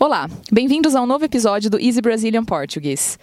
Olá, 0.00 0.30
bem-vindos 0.52 0.94
a 0.94 1.02
um 1.02 1.06
novo 1.06 1.24
episódio 1.24 1.68
do 1.68 1.76
Easy 1.76 2.00
Brazilian 2.00 2.44
Portuguese. 2.44 3.18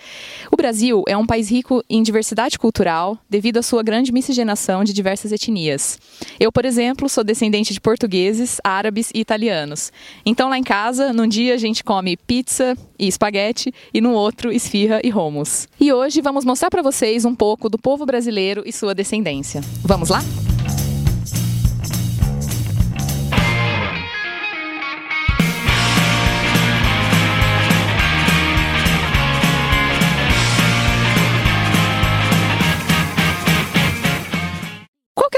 O 0.51 0.57
Brasil 0.57 1.05
é 1.07 1.15
um 1.15 1.25
país 1.25 1.49
rico 1.49 1.81
em 1.89 2.03
diversidade 2.03 2.59
cultural 2.59 3.17
devido 3.29 3.59
à 3.59 3.61
sua 3.61 3.81
grande 3.81 4.11
miscigenação 4.11 4.83
de 4.83 4.91
diversas 4.91 5.31
etnias. 5.31 5.97
Eu, 6.37 6.51
por 6.51 6.65
exemplo, 6.65 7.07
sou 7.07 7.23
descendente 7.23 7.73
de 7.73 7.79
portugueses, 7.79 8.59
árabes 8.61 9.09
e 9.15 9.21
italianos. 9.21 9.89
Então, 10.25 10.49
lá 10.49 10.57
em 10.57 10.63
casa, 10.63 11.13
num 11.13 11.29
dia 11.29 11.53
a 11.53 11.57
gente 11.57 11.81
come 11.81 12.17
pizza 12.17 12.77
e 12.99 13.07
espaguete 13.07 13.73
e 13.93 14.01
no 14.01 14.11
outro 14.11 14.51
esfirra 14.51 14.99
e 15.01 15.09
romos. 15.09 15.69
E 15.79 15.93
hoje 15.93 16.19
vamos 16.19 16.43
mostrar 16.43 16.69
para 16.69 16.81
vocês 16.81 17.23
um 17.23 17.33
pouco 17.33 17.69
do 17.69 17.77
povo 17.77 18.05
brasileiro 18.05 18.63
e 18.65 18.73
sua 18.73 18.93
descendência. 18.93 19.61
Vamos 19.81 20.09
lá? 20.09 20.19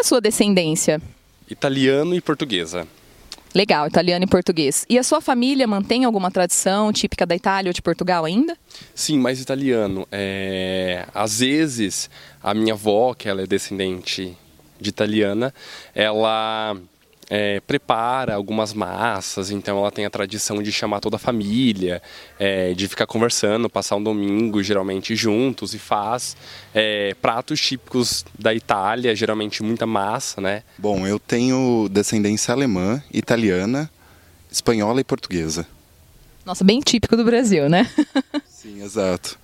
Sua 0.08 0.22
descendência? 0.22 1.02
Italiano 1.50 2.16
e 2.16 2.22
portuguesa. 2.22 2.88
Legal, 3.54 3.88
italiano 3.88 4.24
e 4.24 4.28
português. 4.28 4.86
E 4.90 4.98
a 4.98 5.04
sua 5.04 5.20
família 5.20 5.68
mantém 5.68 6.06
alguma 6.06 6.30
tradição 6.32 6.94
típica 6.94 7.26
da 7.26 7.36
Itália 7.36 7.70
ou 7.70 7.74
de 7.74 7.82
Portugal 7.82 8.24
ainda? 8.24 8.58
Sim, 8.94 9.18
mais 9.20 9.42
italiano. 9.42 10.08
É... 10.12 11.06
Às 11.14 11.40
vezes, 11.40 12.10
a 12.42 12.54
minha 12.54 12.74
avó, 12.74 13.14
que 13.14 13.28
ela 13.28 13.42
é 13.42 13.48
descendente 13.48 14.38
de 14.80 14.90
italiana, 14.90 15.54
ela 15.94 16.78
é, 17.30 17.60
prepara 17.62 18.36
algumas 18.36 18.74
massas, 18.74 19.52
então 19.52 19.78
ela 19.78 19.92
tem 19.92 20.06
a 20.06 20.10
tradição 20.10 20.62
de 20.64 20.72
chamar 20.72 21.00
toda 21.00 21.18
a 21.18 21.20
família, 21.20 22.02
é, 22.40 22.74
de 22.74 22.88
ficar 22.88 23.06
conversando, 23.06 23.70
passar 23.70 23.98
um 23.98 24.04
domingo 24.04 24.64
geralmente 24.64 25.16
juntos 25.16 25.74
e 25.74 25.80
faz 25.80 26.38
é, 26.74 27.14
pratos 27.22 27.60
típicos 27.60 28.26
da 28.38 28.54
Itália, 28.54 29.16
geralmente 29.16 29.62
muita 29.62 29.86
massa, 29.86 30.40
né? 30.40 30.64
Bom, 30.78 31.06
eu 31.06 31.20
tenho 31.20 31.90
descendência 31.92 32.54
alemã, 32.54 33.04
italiana, 33.12 33.90
espanhola 34.52 35.02
e 35.02 35.04
portuguesa. 35.04 35.68
Nossa, 36.46 36.64
bem 36.64 36.80
típico 36.80 37.18
do 37.18 37.26
Brasil, 37.26 37.68
né? 37.68 37.90
Sim, 38.48 38.82
exato. 38.82 39.38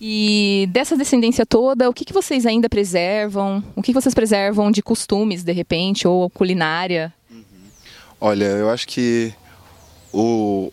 E 0.00 0.68
dessa 0.70 0.96
descendência 0.96 1.46
toda, 1.46 1.88
o 1.88 1.94
que, 1.94 2.04
que 2.04 2.12
vocês 2.12 2.44
ainda 2.44 2.68
preservam? 2.68 3.62
O 3.76 3.82
que, 3.82 3.92
que 3.92 4.00
vocês 4.00 4.14
preservam 4.14 4.70
de 4.70 4.82
costumes, 4.82 5.42
de 5.42 5.52
repente, 5.52 6.06
ou 6.06 6.28
culinária? 6.28 7.12
Uhum. 7.30 7.42
Olha, 8.20 8.44
eu 8.44 8.70
acho 8.70 8.86
que 8.88 9.32
o, 10.12 10.72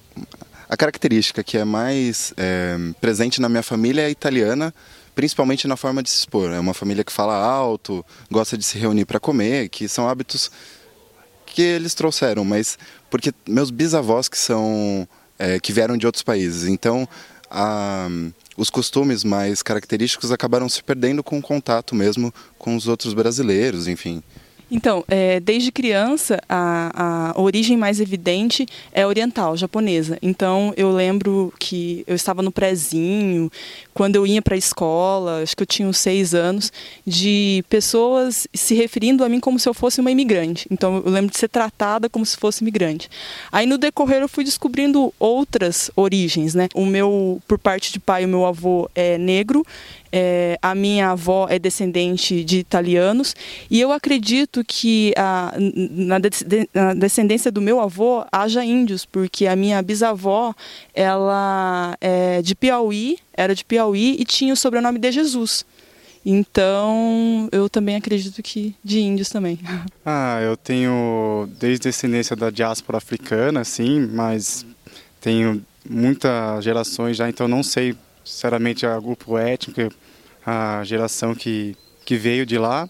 a 0.67 0.75
característica 0.75 1.43
que 1.43 1.57
é 1.57 1.65
mais 1.65 2.33
é, 2.37 2.77
presente 2.99 3.41
na 3.41 3.49
minha 3.49 3.63
família 3.63 4.03
é 4.03 4.09
italiana, 4.09 4.73
principalmente 5.13 5.67
na 5.67 5.75
forma 5.75 6.01
de 6.01 6.09
se 6.09 6.19
expor. 6.19 6.51
É 6.51 6.59
uma 6.59 6.73
família 6.73 7.03
que 7.03 7.11
fala 7.11 7.35
alto, 7.35 8.05
gosta 8.29 8.57
de 8.57 8.63
se 8.63 8.77
reunir 8.77 9.05
para 9.05 9.19
comer, 9.19 9.69
que 9.69 9.87
são 9.87 10.07
hábitos 10.07 10.49
que 11.45 11.61
eles 11.61 11.93
trouxeram, 11.93 12.45
mas 12.45 12.77
porque 13.09 13.33
meus 13.47 13.69
bisavós 13.69 14.29
que 14.29 14.37
são 14.37 15.07
é, 15.37 15.59
que 15.59 15.73
vieram 15.73 15.97
de 15.97 16.05
outros 16.05 16.23
países, 16.23 16.67
então 16.67 17.07
a 17.49 18.07
os 18.61 18.69
costumes 18.69 19.23
mais 19.23 19.63
característicos 19.63 20.31
acabaram 20.31 20.69
se 20.69 20.83
perdendo 20.83 21.23
com 21.23 21.39
o 21.39 21.41
contato 21.41 21.95
mesmo 21.95 22.31
com 22.59 22.75
os 22.75 22.87
outros 22.87 23.11
brasileiros, 23.11 23.87
enfim. 23.87 24.21
Então, 24.73 25.03
é, 25.09 25.41
desde 25.41 25.69
criança, 25.69 26.39
a, 26.47 27.33
a 27.35 27.41
origem 27.41 27.75
mais 27.75 27.99
evidente 27.99 28.65
é 28.93 29.05
oriental, 29.05 29.57
japonesa. 29.57 30.17
Então, 30.21 30.73
eu 30.77 30.89
lembro 30.93 31.53
que 31.59 32.05
eu 32.07 32.15
estava 32.15 32.41
no 32.41 32.53
prezinho, 32.53 33.51
quando 33.93 34.15
eu 34.15 34.25
ia 34.25 34.41
para 34.41 34.55
a 34.55 34.57
escola, 34.57 35.41
acho 35.43 35.57
que 35.57 35.63
eu 35.63 35.67
tinha 35.67 35.85
uns 35.85 35.97
seis 35.97 36.33
anos, 36.33 36.71
de 37.05 37.65
pessoas 37.67 38.47
se 38.53 38.73
referindo 38.73 39.25
a 39.25 39.29
mim 39.29 39.41
como 39.41 39.59
se 39.59 39.67
eu 39.67 39.73
fosse 39.73 39.99
uma 39.99 40.09
imigrante. 40.09 40.65
Então, 40.71 41.03
eu 41.05 41.11
lembro 41.11 41.29
de 41.29 41.37
ser 41.37 41.49
tratada 41.49 42.09
como 42.09 42.25
se 42.25 42.37
fosse 42.37 42.63
imigrante. 42.63 43.09
Aí, 43.51 43.65
no 43.65 43.77
decorrer, 43.77 44.21
eu 44.21 44.29
fui 44.29 44.45
descobrindo 44.45 45.13
outras 45.19 45.91
origens, 45.97 46.55
né? 46.55 46.69
O 46.73 46.85
meu, 46.85 47.41
por 47.45 47.59
parte 47.59 47.91
de 47.91 47.99
pai, 47.99 48.23
o 48.23 48.29
meu 48.29 48.45
avô 48.45 48.89
é 48.95 49.17
negro 49.17 49.65
é, 50.11 50.57
a 50.61 50.75
minha 50.75 51.11
avó 51.11 51.47
é 51.49 51.57
descendente 51.57 52.43
de 52.43 52.59
italianos 52.59 53.35
e 53.69 53.79
eu 53.79 53.91
acredito 53.91 54.63
que 54.65 55.13
a, 55.17 55.53
na, 55.57 56.19
de, 56.19 56.29
na, 56.73 56.93
descendência 56.93 57.51
do 57.51 57.61
meu 57.61 57.79
avô 57.79 58.25
haja 58.31 58.63
índios, 58.63 59.05
porque 59.05 59.47
a 59.47 59.55
minha 59.55 59.81
bisavó 59.81 60.53
ela 60.93 61.95
é 62.01 62.41
de 62.41 62.55
Piauí, 62.55 63.17
era 63.33 63.55
de 63.55 63.63
Piauí 63.63 64.17
e 64.19 64.25
tinha 64.25 64.53
o 64.53 64.57
sobrenome 64.57 64.99
de 64.99 65.11
Jesus. 65.11 65.65
Então, 66.23 67.49
eu 67.51 67.67
também 67.67 67.95
acredito 67.95 68.43
que 68.43 68.75
de 68.83 68.99
índios 68.99 69.29
também. 69.29 69.59
Ah, 70.05 70.39
eu 70.41 70.57
tenho 70.57 71.47
desde 71.59 71.83
descendência 71.83 72.35
da 72.35 72.49
diáspora 72.49 72.97
africana, 72.97 73.63
sim, 73.63 74.07
mas 74.11 74.65
tenho 75.19 75.63
muitas 75.87 76.63
gerações 76.63 77.17
já, 77.17 77.29
então 77.29 77.47
não 77.47 77.61
sei 77.61 77.95
sinceramente 78.23 78.85
a 78.85 78.99
grupo 78.99 79.37
étnico, 79.37 79.93
a 80.45 80.83
geração 80.83 81.35
que, 81.35 81.75
que 82.05 82.15
veio 82.15 82.45
de 82.45 82.57
lá. 82.57 82.89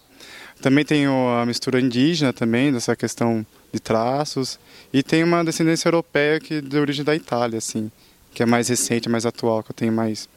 Também 0.60 0.84
tem 0.84 1.06
a 1.06 1.44
mistura 1.44 1.80
indígena 1.80 2.32
também, 2.32 2.72
dessa 2.72 2.94
questão 2.94 3.44
de 3.72 3.80
traços. 3.80 4.58
E 4.92 5.02
tem 5.02 5.24
uma 5.24 5.44
descendência 5.44 5.88
europeia 5.88 6.38
que 6.38 6.60
de 6.60 6.78
origem 6.78 7.04
da 7.04 7.16
Itália, 7.16 7.58
assim, 7.58 7.90
que 8.32 8.42
é 8.42 8.46
mais 8.46 8.68
recente, 8.68 9.08
mais 9.08 9.26
atual, 9.26 9.62
que 9.62 9.72
eu 9.72 9.74
tenho 9.74 9.92
mais 9.92 10.28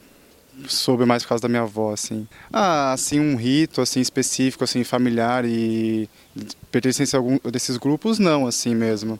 soube 0.68 1.04
mais 1.04 1.22
por 1.22 1.30
causa 1.30 1.42
da 1.42 1.48
minha 1.48 1.62
avó, 1.62 1.92
assim. 1.92 2.26
Ah, 2.52 2.92
assim, 2.92 3.20
um 3.20 3.36
rito, 3.36 3.80
assim, 3.80 4.00
específico, 4.00 4.64
assim, 4.64 4.84
familiar 4.84 5.44
e 5.44 6.08
pertencência 6.70 7.16
a 7.16 7.20
algum 7.20 7.38
desses 7.50 7.76
grupos, 7.76 8.18
não, 8.18 8.46
assim 8.46 8.74
mesmo. 8.74 9.18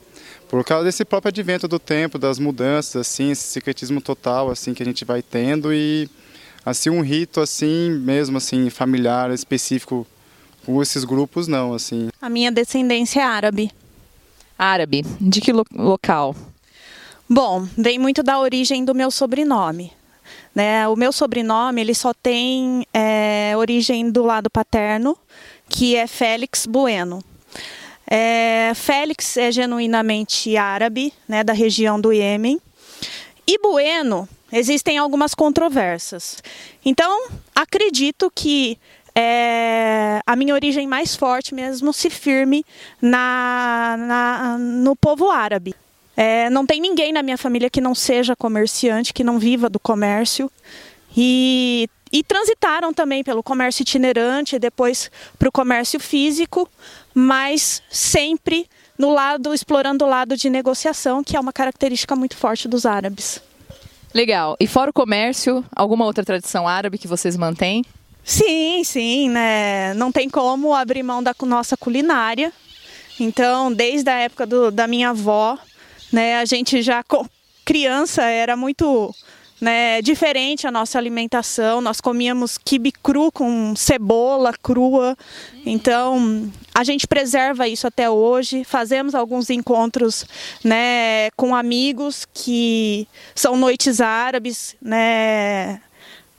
Por 0.49 0.63
causa 0.63 0.85
desse 0.85 1.03
próprio 1.05 1.29
advento 1.29 1.67
do 1.67 1.79
tempo, 1.79 2.17
das 2.17 2.39
mudanças, 2.39 2.95
assim, 3.07 3.31
esse 3.31 3.43
secretismo 3.43 4.01
total, 4.01 4.49
assim, 4.49 4.73
que 4.73 4.83
a 4.83 4.85
gente 4.85 5.05
vai 5.05 5.21
tendo 5.21 5.73
e 5.73 6.09
assim 6.69 6.89
um 6.89 6.99
rito 6.99 7.39
assim 7.39 7.89
mesmo 7.91 8.37
assim 8.37 8.69
familiar 8.69 9.31
específico 9.31 10.05
com 10.65 10.81
esses 10.81 11.05
grupos 11.05 11.47
não 11.47 11.73
assim. 11.73 12.09
A 12.21 12.29
minha 12.29 12.51
descendência 12.51 13.21
é 13.21 13.23
árabe. 13.23 13.71
Árabe. 14.59 15.05
De 15.21 15.39
que 15.39 15.53
lo 15.53 15.63
local? 15.73 16.35
Bom 17.29 17.65
vem 17.77 17.97
muito 17.97 18.21
da 18.21 18.37
origem 18.37 18.83
do 18.83 18.93
meu 18.93 19.09
sobrenome 19.09 19.93
né 20.57 20.87
o 20.87 20.95
meu 20.95 21.11
sobrenome 21.11 21.81
ele 21.81 21.93
só 21.93 22.13
tem 22.13 22.83
é, 22.91 23.53
origem 23.55 24.09
do 24.09 24.23
lado 24.23 24.49
paterno 24.49 25.15
que 25.69 25.95
é 25.95 26.07
Félix 26.07 26.65
Bueno 26.65 27.23
é, 28.09 28.71
Félix 28.73 29.37
é 29.37 29.51
genuinamente 29.51 30.57
árabe 30.57 31.13
né 31.27 31.43
da 31.43 31.53
região 31.53 32.01
do 32.01 32.11
Iêmen 32.11 32.59
e 33.45 33.57
Bueno 33.59 34.27
existem 34.51 34.97
algumas 34.97 35.33
controvérsias. 35.33 36.41
Então, 36.83 37.29
acredito 37.55 38.31
que 38.33 38.77
é, 39.15 40.19
a 40.25 40.35
minha 40.35 40.53
origem 40.53 40.87
mais 40.87 41.15
forte 41.15 41.53
mesmo 41.53 41.91
se 41.91 42.09
firme 42.09 42.63
na, 43.01 43.95
na 43.97 44.57
no 44.57 44.95
povo 44.95 45.29
árabe. 45.29 45.73
É, 46.19 46.49
não 46.49 46.65
tem 46.65 46.81
ninguém 46.81 47.13
na 47.13 47.21
minha 47.21 47.37
família 47.37 47.69
que 47.69 47.79
não 47.79 47.93
seja 47.93 48.35
comerciante, 48.35 49.13
que 49.13 49.23
não 49.23 49.37
viva 49.37 49.69
do 49.69 49.79
comércio. 49.79 50.51
E, 51.15 51.87
e 52.11 52.23
transitaram 52.23 52.91
também 52.91 53.23
pelo 53.23 53.43
comércio 53.43 53.83
itinerante 53.83 54.55
e 54.55 54.59
depois 54.59 55.11
para 55.37 55.47
o 55.47 55.51
comércio 55.51 55.99
físico, 55.99 56.67
mas 57.13 57.83
sempre 57.89 58.67
no 58.97 59.11
lado, 59.11 59.53
explorando 59.53 60.05
o 60.05 60.09
lado 60.09 60.35
de 60.35 60.49
negociação, 60.49 61.23
que 61.23 61.37
é 61.37 61.39
uma 61.39 61.53
característica 61.53 62.15
muito 62.15 62.35
forte 62.35 62.67
dos 62.67 62.85
árabes. 62.85 63.39
Legal. 64.11 64.57
E 64.59 64.65
fora 64.65 64.89
o 64.89 64.93
comércio, 64.93 65.63
alguma 65.75 66.05
outra 66.05 66.25
tradição 66.25 66.67
árabe 66.67 66.97
que 66.97 67.07
vocês 67.07 67.37
mantêm? 67.37 67.85
Sim, 68.23 68.83
sim, 68.83 69.29
né? 69.29 69.93
Não 69.93 70.11
tem 70.11 70.27
como 70.27 70.73
abrir 70.73 71.03
mão 71.03 71.21
da 71.21 71.35
nossa 71.43 71.77
culinária. 71.77 72.51
Então, 73.19 73.71
desde 73.71 74.09
a 74.09 74.17
época 74.17 74.47
do, 74.47 74.71
da 74.71 74.87
minha 74.87 75.09
avó, 75.09 75.57
né, 76.11 76.37
a 76.37 76.45
gente 76.45 76.81
já 76.81 77.03
criança 77.65 78.23
era 78.23 78.55
muito 78.55 79.13
né, 79.59 80.01
diferente 80.01 80.67
a 80.67 80.71
nossa 80.71 80.97
alimentação. 80.97 81.81
Nós 81.81 81.99
comíamos 81.99 82.57
quibe 82.57 82.91
cru 82.91 83.31
com 83.31 83.75
cebola 83.75 84.53
crua. 84.53 85.17
Então, 85.65 86.49
a 86.73 86.83
gente 86.83 87.07
preserva 87.07 87.67
isso 87.67 87.87
até 87.87 88.09
hoje. 88.09 88.63
Fazemos 88.63 89.15
alguns 89.15 89.49
encontros 89.49 90.25
né, 90.63 91.29
com 91.35 91.55
amigos 91.55 92.25
que 92.33 93.07
são 93.35 93.57
noites 93.57 93.99
árabes, 93.99 94.75
né, 94.81 95.81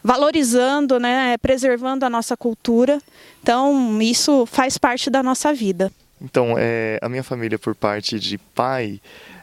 valorizando, 0.02 0.98
né, 0.98 1.36
preservando 1.38 2.06
a 2.06 2.10
nossa 2.10 2.36
cultura. 2.36 2.98
Então, 3.42 4.00
isso 4.00 4.46
faz 4.46 4.78
parte 4.78 5.10
da 5.10 5.22
nossa 5.22 5.52
vida. 5.52 5.90
Então, 6.20 6.56
é, 6.58 6.98
a 7.00 7.08
minha 7.08 7.22
família, 7.22 7.58
por 7.58 7.74
parte 7.74 8.18
de 8.18 8.38
pai, 8.38 9.00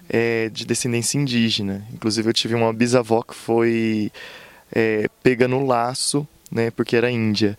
é 0.10 0.50
de 0.50 0.66
descendência 0.66 1.18
indígena. 1.18 1.86
Inclusive 1.94 2.30
eu 2.30 2.34
tive 2.34 2.56
uma 2.56 2.74
bisavó 2.74 3.22
que 3.22 3.36
foi 3.36 4.12
é, 4.72 5.08
pega 5.24 5.48
no 5.48 5.66
laço, 5.66 6.28
né, 6.52 6.72
porque 6.72 6.96
era 6.96 7.10
índia. 7.12 7.58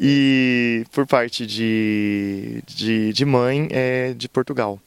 E 0.00 0.84
por 0.92 1.06
parte 1.06 1.46
de, 1.46 2.62
de, 2.66 3.12
de 3.12 3.24
mãe 3.24 3.68
é 3.70 4.14
de 4.14 4.28
Portugal. 4.28 4.80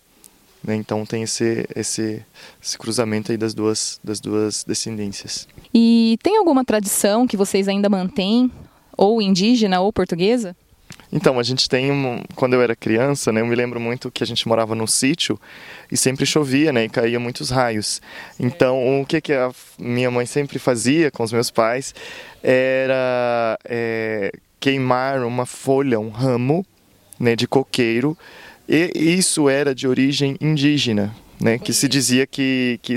Né? 0.64 0.76
Então 0.76 1.06
tem 1.06 1.24
esse, 1.24 1.68
esse, 1.76 2.24
esse 2.62 2.78
cruzamento 2.78 3.32
aí 3.32 3.38
das 3.38 3.54
duas, 3.54 4.00
das 4.04 4.20
duas 4.20 4.64
descendências. 4.64 5.48
E 5.74 6.18
tem 6.24 6.38
alguma 6.38 6.64
tradição 6.64 7.28
que 7.28 7.36
vocês 7.36 7.68
ainda 7.68 7.90
mantêm, 7.90 8.52
ou 8.96 9.22
indígena 9.22 9.82
ou 9.82 9.92
portuguesa? 9.92 10.56
Então, 11.12 11.40
a 11.40 11.44
gente 11.44 11.68
tem, 11.68 11.92
um, 11.92 12.22
quando 12.36 12.54
eu 12.54 12.62
era 12.62 12.76
criança, 12.76 13.32
né, 13.32 13.42
eu 13.42 13.46
me 13.46 13.56
lembro 13.56 13.80
muito 13.80 14.10
que 14.10 14.24
a 14.24 14.28
gente 14.28 14.48
morava 14.48 14.74
num 14.74 14.88
sítio 14.88 15.40
e 15.92 15.98
sempre 15.98 16.26
chovia, 16.26 16.72
né, 16.72 16.86
e 16.86 16.90
caía 16.90 17.20
muitos 17.20 17.50
raios. 17.50 18.02
Então, 18.40 19.02
o 19.02 19.06
que, 19.06 19.20
que 19.20 19.34
a 19.34 19.52
minha 19.78 20.10
mãe 20.10 20.26
sempre 20.26 20.58
fazia 20.58 21.12
com 21.12 21.24
os 21.24 21.34
meus 21.34 21.52
pais 21.52 21.94
era 22.42 23.60
é, 23.66 24.32
queimar 24.60 25.24
uma 25.24 25.46
folha, 25.46 26.00
um 26.00 26.10
ramo 26.10 26.66
né, 27.20 27.36
de 27.36 27.48
coqueiro, 27.48 28.18
e 28.70 28.90
isso 28.96 29.50
era 29.50 29.76
de 29.76 29.86
origem 29.86 30.38
indígena, 30.40 31.14
né, 31.42 31.58
que 31.60 31.74
se 31.74 31.90
dizia 31.90 32.26
que, 32.26 32.80
que, 32.82 32.96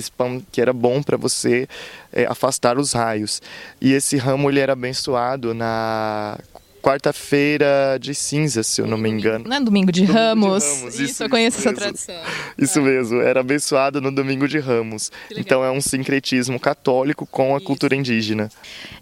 que 0.53 0.61
era 0.61 0.73
bom 0.73 1.03
para 1.03 1.17
você 1.17 1.67
é, 2.13 2.27
afastar 2.27 2.79
os 2.79 2.93
raios. 2.93 3.43
E 3.81 3.93
esse 3.93 4.17
ramo 4.17 4.49
ele 4.49 4.61
era 4.61 4.75
abençoado 4.75 5.53
na 5.53 6.39
quarta-feira 6.85 7.97
de 7.99 8.15
cinzas, 8.15 8.67
se 8.67 8.83
eu 8.83 8.87
não 8.87 8.99
me 8.99 9.09
engano. 9.09 9.49
Não 9.49 9.57
é 9.57 9.61
domingo 9.61 9.91
de, 9.91 10.03
domingo 10.03 10.19
Ramos. 10.19 10.63
de 10.63 10.71
Ramos. 10.71 10.95
Isso, 10.95 11.03
isso, 11.03 11.23
eu 11.23 11.31
conheço 11.31 11.59
isso 11.59 11.69
essa 11.69 11.81
tradição. 11.81 12.15
Isso 12.59 12.79
é. 12.79 12.83
mesmo, 12.83 13.21
era 13.23 13.41
abençoado 13.41 14.03
no 14.03 14.15
domingo 14.15 14.47
de 14.47 14.59
Ramos. 14.59 15.11
Então 15.35 15.65
é 15.65 15.71
um 15.71 15.81
sincretismo 15.81 16.61
católico 16.61 17.27
com 17.27 17.55
a 17.55 17.57
isso. 17.57 17.67
cultura 17.67 17.97
indígena. 17.97 18.51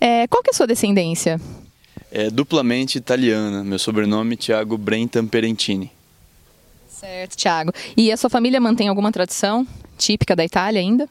É, 0.00 0.28
qual 0.28 0.44
que 0.44 0.50
é 0.50 0.52
a 0.52 0.54
sua 0.54 0.66
descendência? 0.66 1.40
É 2.12 2.30
duplamente 2.30 2.98
italiana. 2.98 3.64
Meu 3.64 3.80
sobrenome 3.80 4.34
é 4.34 4.36
Tiago 4.36 4.78
Brentan 4.78 5.26
Perentini. 5.26 5.90
Certo, 6.88 7.36
Tiago. 7.36 7.72
E 7.96 8.12
a 8.12 8.16
sua 8.16 8.30
família 8.30 8.60
mantém 8.60 8.86
alguma 8.86 9.10
tradição 9.10 9.66
típica 9.98 10.36
da 10.36 10.44
Itália 10.44 10.80
ainda? 10.80 11.08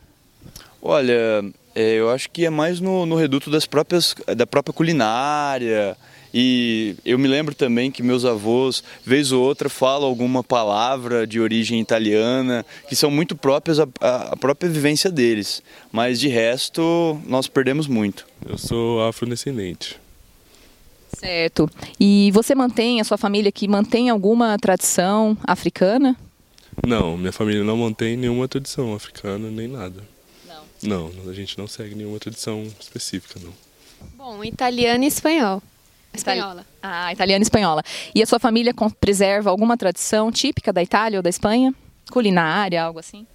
Olha, 0.81 1.43
é, 1.75 1.93
eu 1.95 2.09
acho 2.09 2.29
que 2.29 2.45
é 2.45 2.49
mais 2.49 2.79
no, 2.79 3.05
no 3.05 3.15
reduto 3.15 3.49
das 3.49 3.65
próprias, 3.65 4.15
da 4.35 4.45
própria 4.45 4.73
culinária, 4.73 5.97
e 6.33 6.95
eu 7.03 7.19
me 7.19 7.27
lembro 7.27 7.53
também 7.53 7.91
que 7.91 8.01
meus 8.01 8.23
avós, 8.23 8.83
vez 9.05 9.31
ou 9.31 9.43
outra, 9.43 9.67
falam 9.69 10.07
alguma 10.07 10.43
palavra 10.43 11.27
de 11.27 11.39
origem 11.39 11.79
italiana, 11.79 12.65
que 12.87 12.95
são 12.95 13.11
muito 13.11 13.35
próprias 13.35 13.79
à, 13.79 13.87
à 13.99 14.37
própria 14.37 14.69
vivência 14.69 15.11
deles. 15.11 15.61
Mas 15.91 16.19
de 16.19 16.29
resto, 16.29 17.19
nós 17.27 17.47
perdemos 17.47 17.87
muito. 17.87 18.25
Eu 18.47 18.57
sou 18.57 19.03
afrodescendente. 19.03 19.99
Certo. 21.17 21.69
E 21.99 22.31
você 22.33 22.55
mantém, 22.55 23.01
a 23.01 23.03
sua 23.03 23.17
família 23.17 23.51
que 23.51 23.67
mantém 23.67 24.09
alguma 24.09 24.57
tradição 24.57 25.37
africana? 25.43 26.15
Não, 26.87 27.17
minha 27.17 27.33
família 27.33 27.63
não 27.63 27.75
mantém 27.75 28.15
nenhuma 28.15 28.47
tradição 28.47 28.93
africana, 28.93 29.51
nem 29.51 29.67
nada. 29.67 30.01
Não. 30.83 31.11
A 31.27 31.33
gente 31.33 31.57
não 31.57 31.67
segue 31.67 31.95
nenhuma 31.95 32.19
tradição 32.19 32.63
específica, 32.79 33.39
não. 33.41 33.53
Bom, 34.15 34.43
italiano 34.43 35.03
e 35.03 35.07
espanhol. 35.07 35.61
Espanhola. 36.13 36.65
Ah, 36.81 37.11
italiana 37.13 37.41
e 37.41 37.43
espanhola. 37.43 37.83
E 38.13 38.21
a 38.21 38.25
sua 38.25 38.39
família 38.39 38.73
preserva 38.99 39.49
alguma 39.49 39.77
tradição 39.77 40.31
típica 40.31 40.73
da 40.73 40.83
Itália 40.83 41.19
ou 41.19 41.23
da 41.23 41.29
Espanha? 41.29 41.73
Culinária, 42.11 42.83
algo 42.83 42.99
assim? 42.99 43.25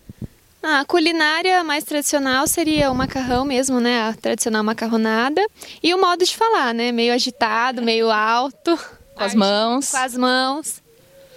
Ah, 0.63 0.81
a 0.81 0.85
culinária 0.85 1.63
mais 1.63 1.85
tradicional 1.85 2.47
seria 2.47 2.91
o 2.91 2.95
macarrão 2.95 3.45
mesmo, 3.45 3.81
né? 3.81 4.03
A 4.03 4.13
tradicional 4.13 4.65
macarronada. 4.65 5.41
E 5.83 5.95
o 5.95 6.01
modo 6.01 6.25
de 6.25 6.37
falar, 6.37 6.75
né? 6.75 6.91
Meio 6.93 7.15
agitado, 7.15 7.81
meio 7.81 8.11
alto. 8.11 8.77
Com 9.15 9.25
as 9.25 9.35
mãos. 9.35 9.91
Com 9.91 9.97
as 9.97 10.17
mãos. 10.17 10.83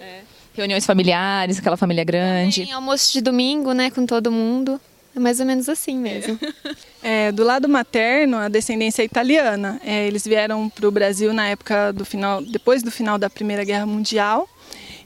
É. 0.00 0.22
Reuniões 0.52 0.84
familiares, 0.84 1.58
aquela 1.58 1.76
família 1.76 2.04
grande. 2.04 2.64
Tem 2.64 2.72
almoço 2.72 3.12
de 3.12 3.20
domingo, 3.20 3.72
né? 3.72 3.90
Com 3.90 4.04
todo 4.04 4.32
mundo. 4.32 4.80
É 5.14 5.18
mais 5.18 5.40
ou 5.40 5.46
menos 5.46 5.68
assim 5.68 5.98
mesmo. 5.98 6.38
É, 7.02 7.32
do 7.32 7.42
lado 7.42 7.66
materno, 7.66 8.36
a 8.36 8.46
descendência 8.50 9.00
é 9.00 9.06
italiana. 9.06 9.80
É, 9.82 10.06
eles 10.06 10.22
vieram 10.22 10.68
para 10.68 10.86
o 10.86 10.90
Brasil 10.90 11.32
na 11.32 11.48
época 11.48 11.94
do 11.94 12.04
final, 12.04 12.42
depois 12.42 12.82
do 12.82 12.90
final 12.90 13.16
da 13.16 13.30
Primeira 13.30 13.64
Guerra 13.64 13.86
Mundial. 13.86 14.46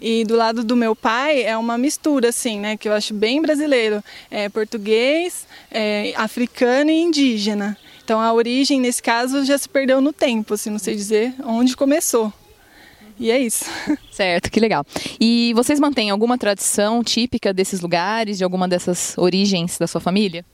E 0.01 0.25
do 0.25 0.35
lado 0.35 0.65
do 0.65 0.75
meu 0.75 0.97
pai 0.97 1.45
é 1.45 1.57
uma 1.57 1.79
mistura, 1.79 2.31
assim, 2.31 2.59
né? 2.59 2.77
Que 2.77 2.89
eu 2.89 2.93
acho 2.93 3.15
bem 3.15 3.41
brasileiro. 3.41 4.03
É 4.29 4.49
português, 4.49 5.47
é, 5.71 6.13
africano 6.17 6.91
e 6.91 7.01
indígena. 7.01 7.79
Então 8.05 8.21
a 8.21 8.33
origem, 8.33 8.81
nesse 8.81 9.01
caso, 9.01 9.45
já 9.45 9.57
se 9.57 9.69
perdeu 9.69 10.01
no 10.01 10.13
tempo, 10.13 10.55
assim, 10.55 10.71
não 10.71 10.81
sei 10.81 10.97
dizer 10.97 11.33
onde 11.45 11.77
começou. 11.77 12.33
E 13.19 13.31
é 13.31 13.39
isso. 13.39 13.65
Certo, 14.11 14.51
que 14.51 14.61
legal. 14.61 14.85
E 15.21 15.53
vocês 15.55 15.79
mantêm 15.81 16.11
alguma 16.11 16.39
tradição 16.39 17.03
típica 17.03 17.53
desses 17.53 17.81
lugares, 17.81 18.39
de 18.39 18.45
alguma 18.45 18.69
dessas 18.69 19.17
origens 19.19 19.79
da 19.79 19.87
sua 19.87 20.01
família? 20.01 20.45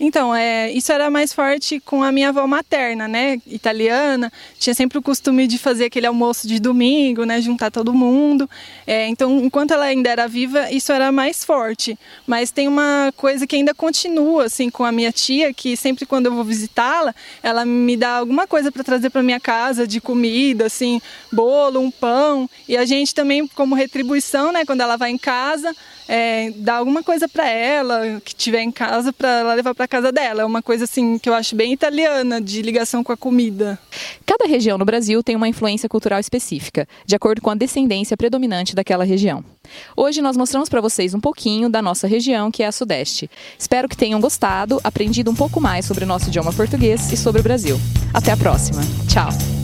Então, 0.00 0.34
é, 0.34 0.70
isso 0.70 0.92
era 0.92 1.10
mais 1.10 1.32
forte 1.32 1.80
com 1.80 2.02
a 2.02 2.12
minha 2.12 2.28
avó 2.28 2.46
materna, 2.46 3.08
né, 3.08 3.40
italiana. 3.46 4.32
Tinha 4.58 4.74
sempre 4.74 4.98
o 4.98 5.02
costume 5.02 5.46
de 5.46 5.58
fazer 5.58 5.86
aquele 5.86 6.06
almoço 6.06 6.46
de 6.46 6.60
domingo, 6.60 7.24
né, 7.24 7.40
juntar 7.40 7.70
todo 7.70 7.92
mundo. 7.92 8.48
É, 8.86 9.08
então, 9.08 9.40
enquanto 9.44 9.72
ela 9.72 9.86
ainda 9.86 10.08
era 10.08 10.28
viva, 10.28 10.70
isso 10.70 10.92
era 10.92 11.10
mais 11.10 11.44
forte. 11.44 11.98
Mas 12.26 12.50
tem 12.50 12.68
uma 12.68 13.12
coisa 13.16 13.46
que 13.46 13.56
ainda 13.56 13.74
continua, 13.74 14.44
assim, 14.44 14.70
com 14.70 14.84
a 14.84 14.92
minha 14.92 15.10
tia, 15.10 15.52
que 15.52 15.76
sempre 15.76 16.06
quando 16.06 16.26
eu 16.26 16.32
vou 16.32 16.44
visitá-la, 16.44 17.14
ela 17.42 17.64
me 17.64 17.96
dá 17.96 18.18
alguma 18.18 18.46
coisa 18.46 18.70
para 18.70 18.84
trazer 18.84 19.10
para 19.10 19.22
minha 19.22 19.40
casa 19.40 19.86
de 19.86 20.00
comida, 20.00 20.66
assim, 20.66 21.00
bolo, 21.32 21.80
um 21.80 21.90
pão. 21.90 22.48
E 22.68 22.76
a 22.76 22.84
gente 22.84 23.14
também, 23.14 23.46
como 23.48 23.74
retribuição, 23.74 24.52
né, 24.52 24.64
quando 24.64 24.80
ela 24.80 24.96
vai 24.96 25.10
em 25.10 25.18
casa, 25.18 25.74
é, 26.08 26.50
dar 26.56 26.76
alguma 26.76 27.02
coisa 27.02 27.28
para 27.28 27.48
ela 27.48 28.20
que 28.24 28.34
tiver 28.34 28.62
em 28.62 28.72
casa 28.72 29.12
para 29.12 29.40
ela 29.40 29.54
levar 29.54 29.74
para 29.74 29.86
casa 29.86 30.10
dela. 30.10 30.42
É 30.42 30.44
uma 30.44 30.62
coisa 30.62 30.84
assim 30.84 31.18
que 31.18 31.28
eu 31.28 31.34
acho 31.34 31.54
bem 31.54 31.72
italiana 31.72 32.40
de 32.40 32.62
ligação 32.62 33.04
com 33.04 33.12
a 33.12 33.16
comida. 33.16 33.78
Cada 34.24 34.46
região 34.46 34.78
no 34.78 34.84
Brasil 34.84 35.22
tem 35.22 35.36
uma 35.36 35.48
influência 35.48 35.88
cultural 35.88 36.18
específica, 36.18 36.88
de 37.04 37.14
acordo 37.14 37.42
com 37.42 37.50
a 37.50 37.54
descendência 37.54 38.16
predominante 38.16 38.74
daquela 38.74 39.04
região. 39.04 39.44
Hoje 39.94 40.22
nós 40.22 40.36
mostramos 40.36 40.68
para 40.68 40.80
vocês 40.80 41.12
um 41.12 41.20
pouquinho 41.20 41.68
da 41.68 41.82
nossa 41.82 42.06
região, 42.06 42.50
que 42.50 42.62
é 42.62 42.66
a 42.66 42.72
Sudeste. 42.72 43.30
Espero 43.58 43.88
que 43.88 43.96
tenham 43.96 44.20
gostado, 44.20 44.80
aprendido 44.82 45.30
um 45.30 45.34
pouco 45.34 45.60
mais 45.60 45.84
sobre 45.84 46.04
o 46.04 46.06
nosso 46.06 46.28
idioma 46.28 46.52
português 46.52 47.12
e 47.12 47.16
sobre 47.16 47.40
o 47.40 47.44
Brasil. 47.44 47.78
Até 48.14 48.32
a 48.32 48.36
próxima. 48.36 48.80
Tchau. 49.06 49.57